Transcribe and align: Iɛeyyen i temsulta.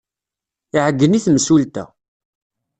Iɛeyyen 0.75 1.17
i 1.17 1.19
temsulta. 1.25 1.83